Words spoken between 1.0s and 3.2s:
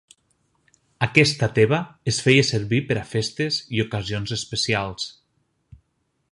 Aquesta tevah es feia servir per a